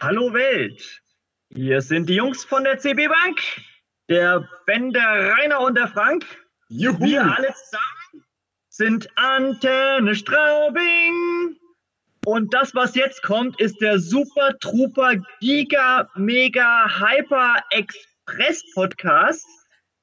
Hallo 0.00 0.32
Welt! 0.32 1.02
Hier 1.52 1.80
sind 1.80 2.08
die 2.08 2.14
Jungs 2.14 2.44
von 2.44 2.62
der 2.62 2.78
CB 2.78 3.08
Bank, 3.08 3.40
der 4.08 4.48
Ben, 4.64 4.92
der 4.92 5.32
Rainer 5.32 5.60
und 5.60 5.76
der 5.76 5.88
Frank. 5.88 6.24
Juhu. 6.68 7.00
Wir 7.00 7.24
alle 7.24 7.48
zusammen 7.52 8.24
sind 8.68 9.08
Antenne 9.16 10.14
Straubing. 10.14 11.56
Und 12.24 12.54
das, 12.54 12.76
was 12.76 12.94
jetzt 12.94 13.24
kommt, 13.24 13.60
ist 13.60 13.80
der 13.80 13.98
Super 13.98 14.56
Trooper 14.60 15.16
Giga 15.40 16.08
Mega 16.14 16.86
Hyper 17.00 17.56
Express 17.70 18.62
Podcast. 18.74 19.44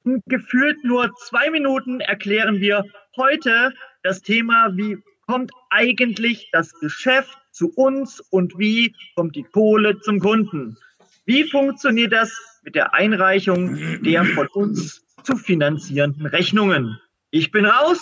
In 0.04 0.20
gefühlt 0.26 0.84
nur 0.84 1.10
zwei 1.24 1.48
Minuten 1.48 2.00
erklären 2.00 2.60
wir 2.60 2.84
heute 3.16 3.72
das 4.02 4.20
Thema, 4.20 4.76
wie 4.76 4.98
kommt 5.26 5.52
eigentlich 5.70 6.48
das 6.52 6.72
Geschäft 6.80 7.36
zu 7.52 7.72
uns 7.74 8.20
und 8.30 8.58
wie 8.58 8.94
kommt 9.14 9.36
die 9.36 9.42
Kohle 9.42 10.00
zum 10.00 10.20
Kunden? 10.20 10.76
Wie 11.24 11.44
funktioniert 11.44 12.12
das 12.12 12.32
mit 12.62 12.74
der 12.74 12.94
Einreichung 12.94 14.02
der 14.02 14.24
von 14.24 14.46
uns 14.48 15.04
zu 15.24 15.36
finanzierenden 15.36 16.26
Rechnungen? 16.26 17.00
Ich 17.30 17.50
bin 17.50 17.66
raus. 17.66 17.98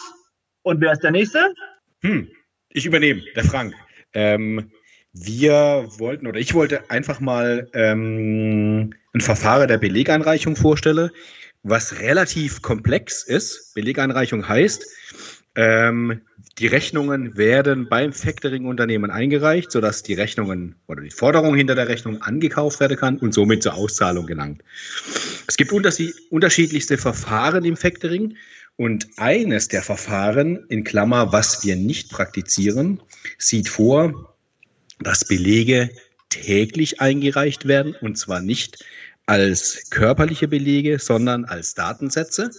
Und 0.62 0.80
wer 0.80 0.92
ist 0.92 1.02
der 1.02 1.10
Nächste? 1.10 1.55
Hm, 2.01 2.29
ich 2.70 2.87
übernehme, 2.87 3.23
der 3.34 3.45
Frank. 3.45 3.74
Ähm, 4.15 4.70
wir 5.12 5.87
wollten 5.98 6.27
oder 6.27 6.41
ich 6.41 6.54
wollte 6.54 6.91
einfach 6.91 7.20
mal 7.20 7.68
ähm, 7.73 8.95
ein 9.12 9.20
Verfahren 9.20 9.68
der 9.68 9.79
Belegeinreichung 9.79 10.56
vorstellen, 10.56 11.10
was 11.62 12.01
relativ 12.01 12.62
komplex 12.62 13.23
ist. 13.23 13.74
Belegeinreichung 13.74 14.48
heißt, 14.48 14.84
ähm, 15.57 16.21
die 16.59 16.67
Rechnungen 16.67 17.37
werden 17.37 17.89
beim 17.89 18.13
Factoring-Unternehmen 18.13 19.11
eingereicht, 19.11 19.73
sodass 19.73 20.03
die 20.03 20.15
Rechnungen 20.15 20.77
oder 20.87 21.03
die 21.03 21.11
Forderung 21.11 21.55
hinter 21.57 21.75
der 21.75 21.89
Rechnung 21.89 22.23
angekauft 22.23 22.80
werden 22.80 22.97
kann 22.97 23.19
und 23.19 23.35
somit 23.35 23.63
zur 23.63 23.75
Auszahlung 23.75 24.27
gelangt. 24.27 24.63
Es 25.46 25.57
gibt 25.57 25.73
unterschiedlichste 25.73 26.96
Verfahren 26.96 27.65
im 27.65 27.77
Factoring 27.77 28.37
und 28.77 29.07
eines 29.16 29.69
der 29.69 29.83
Verfahren, 29.83 30.65
in 30.69 30.85
Klammer, 30.85 31.33
was 31.33 31.65
wir 31.65 31.77
nicht 31.77 32.11
praktizieren, 32.11 33.01
sieht 33.39 33.68
vor, 33.68 34.37
dass 35.01 35.24
Belege 35.24 35.91
täglich 36.29 37.01
eingereicht 37.01 37.66
werden 37.66 37.95
und 38.01 38.16
zwar 38.16 38.41
nicht 38.41 38.85
als 39.27 39.91
körperliche 39.91 40.49
Belege, 40.49 40.99
sondern 40.99 41.45
als 41.45 41.74
Datensätze. 41.74 42.51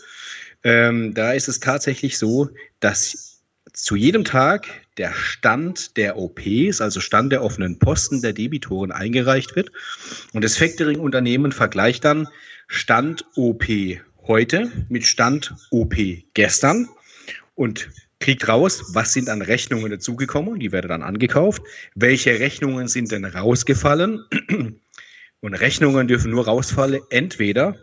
Ähm, 0.66 1.14
da 1.14 1.32
ist 1.32 1.48
es 1.48 1.60
tatsächlich 1.60 2.18
so, 2.18 2.50
dass 2.80 3.44
zu 3.72 3.96
jedem 3.96 4.24
Tag 4.24 4.68
der 4.98 5.14
Stand 5.14 5.96
der 5.96 6.18
OPs, 6.18 6.82
also 6.82 7.00
Stand 7.00 7.32
der 7.32 7.44
offenen 7.44 7.78
Posten 7.78 8.22
der 8.24 8.34
Debitoren 8.34 8.92
eingereicht 8.92 9.56
wird. 9.56 9.72
Und 10.34 10.44
das 10.44 10.58
Factoring-Unternehmen 10.58 11.52
vergleicht 11.52 12.04
dann 12.04 12.28
Stand 12.68 13.26
OP 13.36 13.66
heute 14.26 14.72
mit 14.90 15.06
Stand 15.06 15.54
OP 15.70 15.96
gestern 16.34 16.90
und 17.54 17.90
kriegt 18.20 18.48
raus, 18.48 18.92
was 18.94 19.14
sind 19.14 19.30
an 19.30 19.44
Rechnungen 19.44 19.92
dazugekommen, 19.92 20.60
die 20.60 20.72
werden 20.72 20.88
dann 20.88 21.04
angekauft, 21.04 21.62
welche 21.94 22.40
Rechnungen 22.40 22.88
sind 22.88 23.12
denn 23.12 23.26
rausgefallen 23.26 24.26
und 25.42 25.54
Rechnungen 25.54 26.08
dürfen 26.08 26.32
nur 26.32 26.46
rausfallen, 26.46 27.02
entweder 27.12 27.78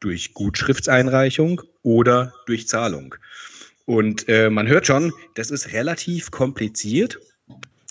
durch 0.00 0.34
Gutschriftseinreichung 0.34 1.62
oder 1.82 2.32
durch 2.46 2.68
Zahlung. 2.68 3.14
Und 3.84 4.28
äh, 4.28 4.50
man 4.50 4.68
hört 4.68 4.86
schon, 4.86 5.12
das 5.34 5.50
ist 5.50 5.72
relativ 5.72 6.30
kompliziert. 6.30 7.18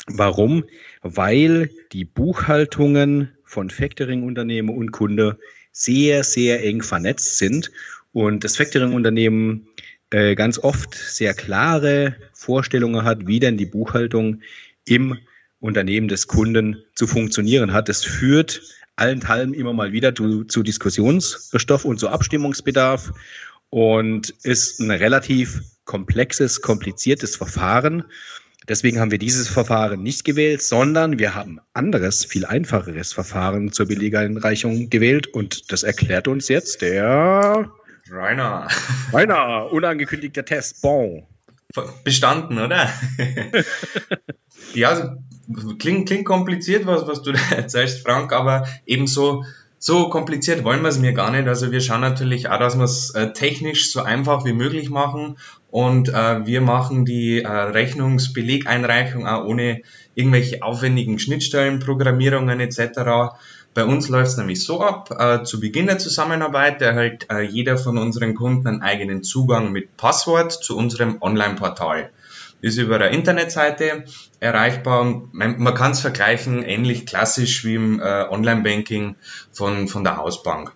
Warum? 0.07 0.63
Weil 1.01 1.69
die 1.91 2.05
Buchhaltungen 2.05 3.31
von 3.43 3.69
Factoring-Unternehmen 3.69 4.69
und 4.69 4.91
Kunde 4.91 5.39
sehr, 5.71 6.23
sehr 6.23 6.63
eng 6.63 6.81
vernetzt 6.81 7.37
sind 7.37 7.71
und 8.13 8.43
das 8.43 8.57
Factoring-Unternehmen 8.57 9.67
äh, 10.11 10.35
ganz 10.35 10.57
oft 10.59 10.95
sehr 10.95 11.33
klare 11.33 12.15
Vorstellungen 12.33 13.03
hat, 13.03 13.27
wie 13.27 13.39
denn 13.39 13.57
die 13.57 13.65
Buchhaltung 13.65 14.41
im 14.85 15.17
Unternehmen 15.59 16.07
des 16.07 16.27
Kunden 16.27 16.83
zu 16.95 17.07
funktionieren 17.07 17.73
hat. 17.73 17.89
Das 17.89 18.03
führt 18.03 18.61
allenthalben 18.97 19.53
immer 19.53 19.73
mal 19.73 19.93
wieder 19.93 20.13
zu, 20.13 20.43
zu 20.43 20.63
Diskussionsstoff 20.63 21.85
und 21.85 21.99
zu 21.99 22.09
Abstimmungsbedarf 22.09 23.13
und 23.69 24.29
ist 24.43 24.79
ein 24.79 24.91
relativ 24.91 25.61
komplexes, 25.85 26.61
kompliziertes 26.61 27.35
Verfahren. 27.35 28.03
Deswegen 28.67 28.99
haben 28.99 29.11
wir 29.11 29.17
dieses 29.17 29.47
Verfahren 29.47 30.03
nicht 30.03 30.25
gewählt, 30.25 30.61
sondern 30.61 31.19
wir 31.19 31.35
haben 31.35 31.59
anderes, 31.73 32.25
viel 32.25 32.45
einfacheres 32.45 33.13
Verfahren 33.13 33.71
zur 33.71 33.87
Belegeinreichung 33.87 34.89
gewählt 34.89 35.27
und 35.27 35.71
das 35.71 35.83
erklärt 35.83 36.27
uns 36.27 36.49
jetzt 36.49 36.81
der 36.81 37.71
Rainer. 38.09 38.67
Rainer, 39.13 39.71
unangekündigter 39.71 40.43
Test. 40.43 40.81
Bon. 40.81 41.25
Bestanden, 42.03 42.57
oder? 42.57 42.89
ja, 44.73 45.17
klingt, 45.79 46.07
klingt 46.07 46.25
kompliziert, 46.25 46.85
was, 46.85 47.07
was 47.07 47.21
du 47.21 47.31
da 47.33 47.39
erzählst, 47.55 48.03
Frank, 48.03 48.33
aber 48.33 48.67
ebenso 48.85 49.43
so 49.79 50.09
kompliziert 50.09 50.63
wollen 50.63 50.81
wir 50.81 50.89
es 50.89 50.97
mir 50.97 51.13
gar 51.13 51.31
nicht. 51.31 51.47
Also 51.47 51.71
wir 51.71 51.81
schauen 51.81 52.01
natürlich 52.01 52.49
auch, 52.49 52.59
dass 52.59 52.77
wir 52.77 52.83
es 52.83 53.11
äh, 53.11 53.31
technisch 53.33 53.91
so 53.91 54.01
einfach 54.01 54.43
wie 54.43 54.53
möglich 54.53 54.89
machen 54.89 55.37
und 55.69 56.09
äh, 56.09 56.45
wir 56.45 56.61
machen 56.61 57.05
die 57.05 57.43
äh, 57.43 57.47
Rechnungsbelegeinreichung 57.47 59.27
auch 59.27 59.45
ohne 59.45 59.81
irgendwelche 60.15 60.63
aufwendigen 60.63 61.19
Schnittstellen, 61.19 61.79
Programmierungen 61.79 62.59
etc. 62.59 63.37
Bei 63.75 63.85
uns 63.85 64.09
läuft 64.09 64.31
es 64.31 64.37
nämlich 64.37 64.63
so 64.63 64.81
ab, 64.81 65.11
äh, 65.19 65.43
zu 65.43 65.59
Beginn 65.59 65.85
der 65.85 65.99
Zusammenarbeit 65.99 66.81
erhält 66.81 67.27
äh, 67.29 67.41
jeder 67.41 67.77
von 67.77 67.99
unseren 67.99 68.33
Kunden 68.33 68.67
einen 68.67 68.81
eigenen 68.81 69.21
Zugang 69.21 69.71
mit 69.71 69.95
Passwort 69.97 70.51
zu 70.51 70.75
unserem 70.75 71.21
Online-Portal 71.21 72.09
ist 72.67 72.77
über 72.77 72.95
eine 72.95 73.09
Internetseite 73.09 74.05
erreichbar. 74.39 75.23
Man, 75.31 75.59
man 75.59 75.73
kann 75.73 75.91
es 75.91 76.01
vergleichen, 76.01 76.63
ähnlich 76.63 77.05
klassisch 77.05 77.65
wie 77.65 77.75
im 77.75 77.99
äh, 77.99 78.03
Online-Banking 78.29 79.15
von, 79.51 79.87
von 79.87 80.03
der 80.03 80.17
Hausbank. 80.17 80.73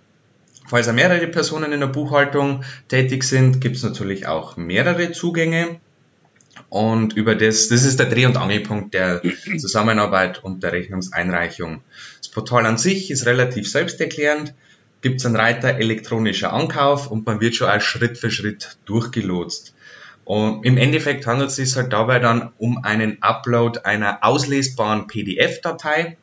Falls 0.67 0.87
auch 0.87 0.93
mehrere 0.93 1.27
Personen 1.27 1.73
in 1.73 1.81
der 1.81 1.87
Buchhaltung 1.87 2.63
tätig 2.87 3.23
sind, 3.23 3.59
gibt 3.59 3.75
es 3.75 3.83
natürlich 3.83 4.27
auch 4.27 4.57
mehrere 4.57 5.11
Zugänge. 5.11 5.81
Und 6.69 7.13
über 7.13 7.35
das, 7.35 7.67
das 7.67 7.83
ist 7.83 7.99
der 7.99 8.05
Dreh- 8.07 8.25
und 8.25 8.37
Angelpunkt 8.37 8.93
der 8.93 9.21
Zusammenarbeit 9.57 10.43
und 10.43 10.63
der 10.63 10.71
Rechnungseinreichung. 10.71 11.81
Das 12.19 12.29
Portal 12.29 12.65
an 12.65 12.77
sich 12.77 13.11
ist 13.11 13.25
relativ 13.25 13.69
selbsterklärend, 13.69 14.53
gibt 15.01 15.19
es 15.19 15.25
einen 15.25 15.35
Reiter 15.35 15.75
elektronischer 15.75 16.53
Ankauf 16.53 17.11
und 17.11 17.25
man 17.25 17.41
wird 17.41 17.55
schon 17.55 17.67
als 17.67 17.83
Schritt 17.83 18.17
für 18.17 18.31
Schritt 18.31 18.77
durchgelotst. 18.85 19.73
Und 20.25 20.65
im 20.65 20.77
Endeffekt 20.77 21.25
handelt 21.27 21.49
es 21.49 21.55
sich 21.55 21.75
halt 21.75 21.91
dabei 21.91 22.19
dann 22.19 22.51
um 22.57 22.83
einen 22.83 23.21
Upload 23.21 23.79
einer 23.83 24.19
auslesbaren 24.21 25.07
PDF-Datei. 25.07 26.17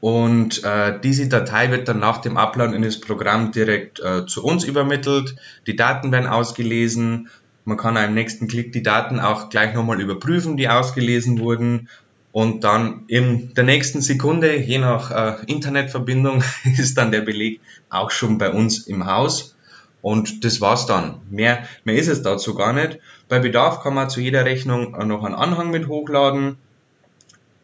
Und 0.00 0.64
äh, 0.64 0.98
diese 0.98 1.28
Datei 1.28 1.70
wird 1.70 1.88
dann 1.88 1.98
nach 1.98 2.18
dem 2.18 2.38
Upload 2.38 2.74
in 2.74 2.82
das 2.82 3.00
Programm 3.00 3.52
direkt 3.52 4.00
äh, 4.00 4.24
zu 4.24 4.42
uns 4.42 4.64
übermittelt. 4.64 5.36
Die 5.66 5.76
Daten 5.76 6.10
werden 6.10 6.26
ausgelesen. 6.26 7.28
Man 7.66 7.76
kann 7.76 7.96
im 7.96 8.14
nächsten 8.14 8.48
Klick 8.48 8.72
die 8.72 8.82
Daten 8.82 9.20
auch 9.20 9.50
gleich 9.50 9.74
nochmal 9.74 10.00
überprüfen, 10.00 10.56
die 10.56 10.68
ausgelesen 10.68 11.38
wurden. 11.38 11.88
Und 12.32 12.64
dann 12.64 13.04
in 13.08 13.52
der 13.54 13.64
nächsten 13.64 14.00
Sekunde, 14.00 14.56
je 14.56 14.78
nach 14.78 15.10
äh, 15.10 15.44
Internetverbindung, 15.46 16.42
ist 16.78 16.96
dann 16.96 17.12
der 17.12 17.20
Beleg 17.20 17.60
auch 17.90 18.10
schon 18.10 18.38
bei 18.38 18.50
uns 18.50 18.86
im 18.86 19.04
Haus. 19.04 19.56
Und 20.02 20.44
das 20.44 20.60
war's 20.60 20.86
dann. 20.86 21.20
Mehr, 21.30 21.64
mehr 21.84 21.96
ist 21.96 22.08
es 22.08 22.22
dazu 22.22 22.54
gar 22.54 22.72
nicht. 22.72 22.98
Bei 23.28 23.38
Bedarf 23.38 23.82
kann 23.82 23.94
man 23.94 24.10
zu 24.10 24.20
jeder 24.20 24.44
Rechnung 24.44 24.92
noch 25.06 25.24
einen 25.24 25.34
Anhang 25.34 25.70
mit 25.70 25.88
hochladen. 25.88 26.56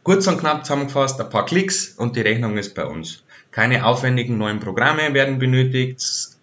Kurz 0.02 0.26
und 0.26 0.38
knapp 0.38 0.64
zusammengefasst, 0.64 1.20
ein 1.20 1.30
paar 1.30 1.47
Klicks 1.47 1.94
und 1.97 2.14
die 2.14 2.20
Rechnung 2.20 2.56
ist 2.58 2.74
bei 2.74 2.84
uns. 2.84 3.24
Keine 3.50 3.84
aufwendigen 3.86 4.38
neuen 4.38 4.60
Programme 4.60 5.15
werden 5.15 5.38
benötigt, 5.38 6.00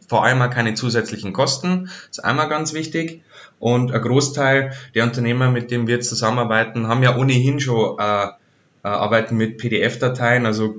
vor 0.10 0.26
allem 0.26 0.42
auch 0.42 0.50
keine 0.50 0.74
zusätzlichen 0.74 1.32
Kosten. 1.32 1.86
Das 1.86 2.18
ist 2.18 2.24
einmal 2.26 2.50
ganz 2.50 2.74
wichtig. 2.74 3.22
Und 3.60 3.94
ein 3.94 4.02
Großteil 4.02 4.74
der 4.96 5.06
Unternehmer, 5.06 5.50
mit 5.50 5.72
denen 5.72 5.88
wir 5.88 6.02
zusammenarbeiten, 6.02 6.88
haben 6.88 7.04
ja 7.04 7.16
ohnehin 7.16 7.62
schon 7.62 7.98
äh, 8.00 8.26
äh, 8.84 8.90
arbeiten 8.90 9.38
mit 9.38 9.58
PDF-Dateien. 9.58 10.46
Also 10.46 10.76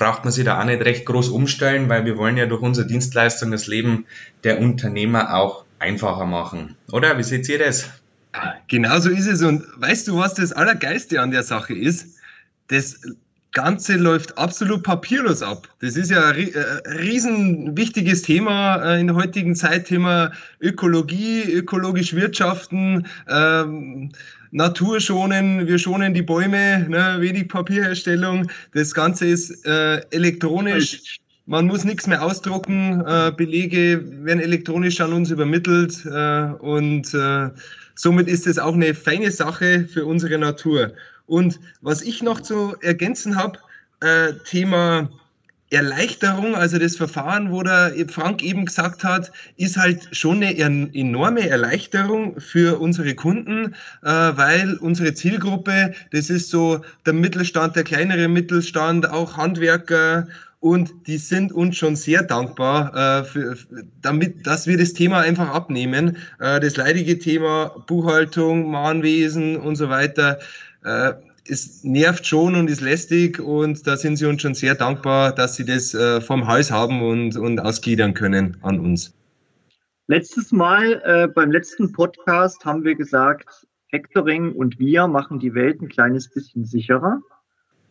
braucht 0.00 0.24
man 0.24 0.32
sich 0.32 0.46
da 0.46 0.58
auch 0.58 0.64
nicht 0.64 0.82
recht 0.82 1.04
groß 1.04 1.28
umstellen, 1.28 1.90
weil 1.90 2.06
wir 2.06 2.16
wollen 2.16 2.38
ja 2.38 2.46
durch 2.46 2.62
unsere 2.62 2.86
Dienstleistung 2.86 3.50
das 3.50 3.66
Leben 3.66 4.06
der 4.44 4.58
Unternehmer 4.58 5.34
auch 5.36 5.66
einfacher 5.78 6.24
machen. 6.24 6.74
Oder? 6.90 7.18
Wie 7.18 7.22
seht 7.22 7.46
ihr 7.50 7.58
das? 7.58 7.90
Genau 8.66 8.98
so 8.98 9.10
ist 9.10 9.26
es. 9.26 9.42
Und 9.42 9.62
weißt 9.76 10.08
du, 10.08 10.16
was 10.16 10.32
das 10.32 10.52
Allergeiste 10.52 11.20
an 11.20 11.30
der 11.30 11.42
Sache 11.42 11.74
ist? 11.74 12.16
Das 12.68 13.02
Ganze 13.52 13.96
läuft 13.96 14.38
absolut 14.38 14.84
papierlos 14.84 15.42
ab. 15.42 15.68
Das 15.80 15.96
ist 15.96 16.10
ja 16.10 16.28
ein 16.28 16.54
äh, 16.54 16.88
riesen 16.88 17.76
wichtiges 17.76 18.22
Thema 18.22 18.76
äh, 18.76 19.00
in 19.00 19.08
der 19.08 19.16
heutigen 19.16 19.56
Zeit, 19.56 19.86
Thema 19.86 20.30
Ökologie, 20.60 21.42
ökologisch 21.42 22.14
wirtschaften. 22.14 23.06
Ähm, 23.28 24.12
Natur 24.52 25.00
schonen, 25.00 25.66
wir 25.66 25.78
schonen 25.78 26.14
die 26.14 26.22
Bäume, 26.22 26.86
ne, 26.88 27.16
wenig 27.18 27.48
Papierherstellung. 27.48 28.50
Das 28.72 28.94
Ganze 28.94 29.26
ist 29.26 29.66
äh, 29.66 29.98
elektronisch. 30.10 31.18
Man 31.46 31.66
muss 31.66 31.84
nichts 31.84 32.06
mehr 32.06 32.22
ausdrucken. 32.22 33.02
Äh, 33.04 33.32
Belege 33.36 34.04
werden 34.24 34.40
elektronisch 34.40 35.00
an 35.00 35.12
uns 35.12 35.30
übermittelt 35.30 36.04
äh, 36.06 36.52
und 36.60 37.12
äh, 37.14 37.50
somit 37.96 38.28
ist 38.28 38.46
es 38.46 38.58
auch 38.58 38.74
eine 38.74 38.94
feine 38.94 39.30
Sache 39.30 39.88
für 39.92 40.06
unsere 40.06 40.38
Natur. 40.38 40.92
Und 41.30 41.60
was 41.80 42.02
ich 42.02 42.24
noch 42.24 42.40
zu 42.40 42.74
ergänzen 42.80 43.36
habe, 43.36 43.60
äh, 44.00 44.32
Thema 44.44 45.08
Erleichterung, 45.70 46.56
also 46.56 46.76
das 46.76 46.96
Verfahren, 46.96 47.52
wo 47.52 47.62
der 47.62 47.92
Frank 48.08 48.42
eben 48.42 48.64
gesagt 48.66 49.04
hat, 49.04 49.30
ist 49.56 49.76
halt 49.76 50.08
schon 50.10 50.42
eine 50.42 50.58
enorme 50.58 51.48
Erleichterung 51.48 52.40
für 52.40 52.80
unsere 52.80 53.14
Kunden, 53.14 53.76
äh, 54.02 54.08
weil 54.08 54.76
unsere 54.80 55.14
Zielgruppe, 55.14 55.94
das 56.10 56.30
ist 56.30 56.50
so 56.50 56.80
der 57.06 57.12
Mittelstand, 57.12 57.76
der 57.76 57.84
kleinere 57.84 58.26
Mittelstand, 58.26 59.08
auch 59.08 59.36
Handwerker 59.36 60.26
und 60.58 60.92
die 61.06 61.16
sind 61.16 61.52
uns 61.52 61.76
schon 61.76 61.94
sehr 61.94 62.24
dankbar, 62.24 62.94
äh, 63.20 63.24
für, 63.24 63.56
damit, 64.02 64.46
dass 64.46 64.66
wir 64.66 64.76
das 64.76 64.94
Thema 64.94 65.20
einfach 65.20 65.48
abnehmen. 65.48 66.16
Äh, 66.40 66.58
das 66.58 66.76
leidige 66.76 67.20
Thema 67.20 67.68
Buchhaltung, 67.86 68.68
Mahnwesen 68.68 69.56
und 69.56 69.76
so 69.76 69.88
weiter 69.88 70.40
es 70.82 71.84
nervt 71.84 72.26
schon 72.26 72.54
und 72.54 72.70
ist 72.70 72.80
lästig 72.80 73.40
und 73.40 73.86
da 73.86 73.96
sind 73.96 74.16
sie 74.16 74.26
uns 74.26 74.42
schon 74.42 74.54
sehr 74.54 74.74
dankbar, 74.74 75.34
dass 75.34 75.56
sie 75.56 75.64
das 75.64 75.94
äh, 75.94 76.20
vom 76.20 76.46
Haus 76.46 76.70
haben 76.70 77.02
und, 77.02 77.36
und 77.36 77.60
ausgliedern 77.60 78.14
können 78.14 78.56
an 78.62 78.80
uns. 78.80 79.14
Letztes 80.06 80.52
Mal 80.52 81.02
äh, 81.04 81.28
beim 81.28 81.50
letzten 81.50 81.92
Podcast 81.92 82.64
haben 82.64 82.84
wir 82.84 82.94
gesagt, 82.94 83.66
Factoring 83.90 84.52
und 84.52 84.78
wir 84.78 85.06
machen 85.06 85.38
die 85.38 85.54
Welt 85.54 85.80
ein 85.80 85.88
kleines 85.88 86.28
bisschen 86.28 86.64
sicherer. 86.64 87.20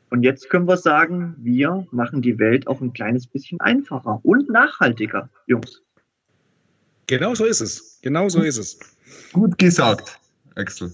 Und 0.09 0.23
jetzt 0.23 0.49
können 0.49 0.67
wir 0.67 0.77
sagen, 0.77 1.35
wir 1.37 1.85
machen 1.91 2.21
die 2.21 2.39
Welt 2.39 2.67
auch 2.67 2.81
ein 2.81 2.93
kleines 2.93 3.27
bisschen 3.27 3.59
einfacher 3.61 4.19
und 4.23 4.49
nachhaltiger, 4.49 5.29
Jungs. 5.45 5.81
Genau 7.07 7.35
so 7.35 7.45
ist 7.45 7.61
es. 7.61 7.99
Genau 8.01 8.27
so 8.29 8.41
ist 8.41 8.57
es. 8.57 8.79
Gut 9.31 9.57
gesagt, 9.57 10.19
Axel. 10.55 10.91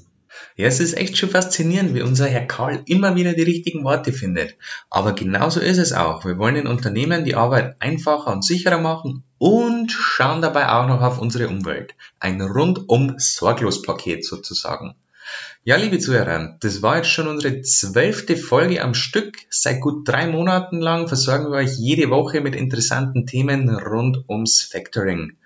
Ja, 0.55 0.67
es 0.67 0.79
ist 0.79 0.95
echt 0.95 1.17
schon 1.17 1.29
faszinierend, 1.29 1.93
wie 1.93 2.01
unser 2.01 2.27
Herr 2.27 2.45
Karl 2.45 2.81
immer 2.85 3.15
wieder 3.15 3.33
die 3.33 3.43
richtigen 3.43 3.83
Worte 3.83 4.13
findet. 4.13 4.55
Aber 4.89 5.13
genauso 5.13 5.59
ist 5.59 5.77
es 5.77 5.93
auch. 5.93 6.25
Wir 6.25 6.37
wollen 6.37 6.55
den 6.55 6.67
Unternehmen 6.67 7.25
die 7.25 7.35
Arbeit 7.35 7.75
einfacher 7.79 8.31
und 8.31 8.43
sicherer 8.43 8.79
machen 8.79 9.23
und 9.37 9.91
schauen 9.91 10.41
dabei 10.41 10.69
auch 10.69 10.87
noch 10.87 11.01
auf 11.01 11.19
unsere 11.19 11.47
Umwelt. 11.47 11.93
Ein 12.19 12.41
rundum 12.41 13.15
sorglos 13.17 13.81
Paket 13.81 14.25
sozusagen. 14.25 14.95
Ja, 15.63 15.77
liebe 15.77 15.97
Zuhörer, 15.97 16.57
das 16.59 16.83
war 16.83 16.97
jetzt 16.97 17.09
schon 17.09 17.27
unsere 17.27 17.61
zwölfte 17.61 18.37
Folge 18.37 18.83
am 18.83 18.93
Stück. 18.93 19.37
Seit 19.49 19.81
gut 19.81 20.07
drei 20.07 20.27
Monaten 20.27 20.79
lang 20.79 21.07
versorgen 21.07 21.51
wir 21.51 21.57
euch 21.57 21.77
jede 21.79 22.11
Woche 22.11 22.41
mit 22.41 22.55
interessanten 22.55 23.25
Themen 23.25 23.69
rund 23.69 24.23
ums 24.29 24.61
Factoring. 24.61 25.37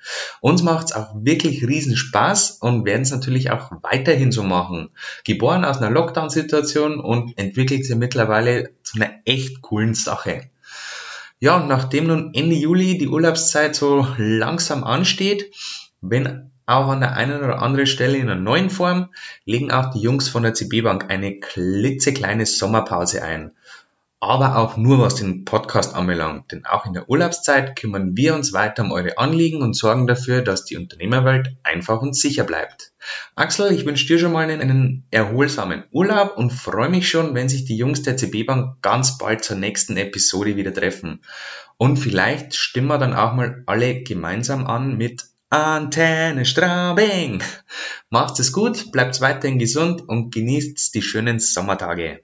Uns 0.41 0.61
macht's 0.61 0.91
auch 0.91 1.15
wirklich 1.15 1.65
riesen 1.65 1.95
Spaß 1.95 2.57
und 2.59 2.83
werden 2.83 3.03
es 3.03 3.11
natürlich 3.11 3.51
auch 3.51 3.71
weiterhin 3.81 4.33
so 4.33 4.43
machen. 4.43 4.89
Geboren 5.23 5.63
aus 5.63 5.77
einer 5.77 5.91
Lockdown-Situation 5.91 6.99
und 6.99 7.37
entwickelt 7.37 7.85
sich 7.85 7.95
mittlerweile 7.95 8.71
zu 8.83 8.97
einer 8.97 9.11
echt 9.23 9.61
coolen 9.61 9.93
Sache. 9.93 10.49
Ja, 11.39 11.55
und 11.55 11.69
nachdem 11.69 12.07
nun 12.07 12.33
Ende 12.33 12.55
Juli 12.55 12.97
die 12.97 13.07
Urlaubszeit 13.07 13.73
so 13.73 14.05
langsam 14.17 14.83
ansteht, 14.83 15.53
wenn 16.01 16.48
auch 16.69 16.87
an 16.89 16.99
der 17.01 17.15
einen 17.15 17.43
oder 17.43 17.61
anderen 17.61 17.87
Stelle 17.87 18.17
in 18.17 18.29
einer 18.29 18.39
neuen 18.39 18.69
Form 18.69 19.09
legen 19.45 19.71
auch 19.71 19.91
die 19.91 19.99
Jungs 19.99 20.29
von 20.29 20.43
der 20.43 20.53
CB 20.53 20.81
Bank 20.81 21.05
eine 21.09 21.39
klitzekleine 21.39 22.45
Sommerpause 22.45 23.23
ein. 23.23 23.51
Aber 24.21 24.57
auch 24.57 24.75
nur 24.75 24.99
was 24.99 25.15
den 25.15 25.45
Podcast 25.45 25.95
anbelangt, 25.95 26.51
denn 26.51 26.65
auch 26.65 26.85
in 26.85 26.93
der 26.93 27.09
Urlaubszeit 27.09 27.77
kümmern 27.77 28.17
wir 28.17 28.35
uns 28.35 28.51
weiter 28.51 28.83
um 28.83 28.91
eure 28.91 29.17
Anliegen 29.17 29.61
und 29.61 29.75
sorgen 29.75 30.07
dafür, 30.07 30.41
dass 30.41 30.65
die 30.65 30.75
Unternehmerwelt 30.75 31.55
einfach 31.63 32.01
und 32.01 32.17
sicher 32.17 32.43
bleibt. 32.43 32.91
Axel, 33.35 33.71
ich 33.71 33.85
wünsche 33.85 34.07
dir 34.07 34.19
schon 34.19 34.33
mal 34.33 34.49
einen, 34.49 35.05
erholsamen 35.09 35.85
Urlaub 35.91 36.37
und 36.37 36.51
freue 36.51 36.89
mich 36.89 37.09
schon, 37.09 37.33
wenn 37.33 37.47
sich 37.47 37.63
die 37.63 37.77
Jungs 37.77 38.01
der 38.01 38.17
CB 38.17 38.43
Bank 38.43 38.81
ganz 38.81 39.17
bald 39.17 39.43
zur 39.43 39.55
nächsten 39.55 39.95
Episode 39.95 40.57
wieder 40.57 40.73
treffen. 40.73 41.21
Und 41.77 41.95
vielleicht 41.95 42.55
stimmen 42.55 42.87
wir 42.87 42.97
dann 42.97 43.13
auch 43.13 43.33
mal 43.33 43.63
alle 43.67 44.03
gemeinsam 44.03 44.67
an 44.67 44.97
mit 44.97 45.23
Antenne 45.51 46.45
Straubing. 46.45 47.41
Macht 48.11 48.39
es 48.39 48.53
gut, 48.53 48.91
bleibt 48.91 49.19
weiterhin 49.19 49.57
gesund 49.57 50.07
und 50.07 50.31
genießt 50.31 50.93
die 50.93 51.01
schönen 51.01 51.39
Sommertage. 51.39 52.21